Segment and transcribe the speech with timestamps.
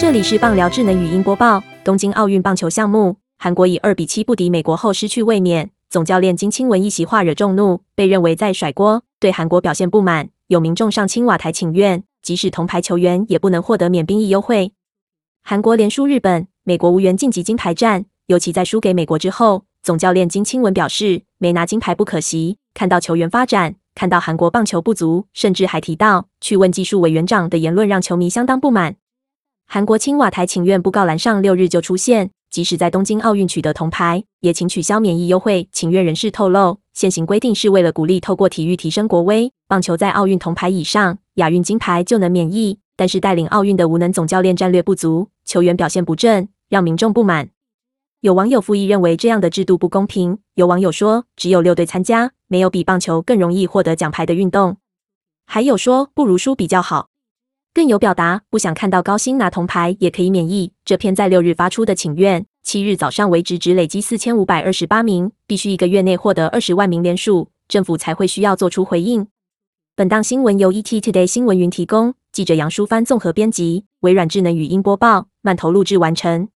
[0.00, 1.62] 这里是棒聊智能语音播报。
[1.84, 14.72] 东京奥运棒球项目，韩国以二比七不敌美国后失去卫冕，总教练金清文一席话惹众怒，被认为在甩锅，对韩国表现不满，有民众上青瓦台请愿，即使铜牌球员也不能获得免兵役优惠。
[15.44, 23.74] 韩国连输日本，美国无缘晋级金牌战，尤其在输给美国之后，总教练金清文表示，没拿金牌不可惜，看到球员发展。
[23.94, 28.96] 看到韩国棒球不足，甚至还提到去问技术委员长的言论，让球迷相当不满。
[29.72, 35.68] 韩国青瓦台请愿布告栏上六日就出现，即使在东京奥运取得铜牌，也请取消免疫优惠。
[35.70, 39.52] 请愿人士透露，现行规定是为了鼓励透过体育提升国威。
[39.68, 47.50] 棒球在奥运铜牌以上，亚运金牌就能免疫，但是带领奥运的无能总教练战略不足，球员表现不振，让民众不满。
[48.22, 50.38] 有网友复议认为这样的制度不公平。
[50.56, 54.78] 有网友说，只有六队参加，没有比棒球更容易获得奖牌的运动。
[55.46, 57.06] 还有说不如输比较好。
[57.72, 60.72] 更有表达不想看到高薪拿铜牌也可以免疫。
[60.84, 69.28] 这篇在六日发出的请愿，七日早上为止只累积四千五百二十八名，必须一个月内获得二十万名连署，政府才会需要做出回应。
[69.94, 76.48] 本档新闻由 ET Today 新闻云提供，记者杨淑帆综合编辑，微软智能语音播报，慢投录制完成。